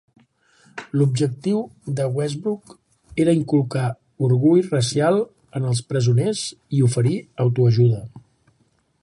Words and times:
L'objectiu 0.99 1.59
de 1.99 2.07
Westbrook 2.19 2.73
era 3.25 3.35
inculcar 3.41 3.85
orgull 4.29 4.65
racial 4.73 5.21
en 5.61 5.69
els 5.75 5.83
presoners 5.93 6.43
i 6.79 6.83
oferir 6.89 7.17
autoajuda. 7.47 8.03